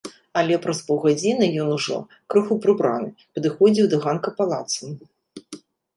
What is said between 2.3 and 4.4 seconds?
крыху прыбраны, падыходзіў да ганка